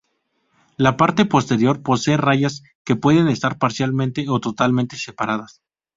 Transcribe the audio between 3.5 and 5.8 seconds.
parcial o totalmente separadas.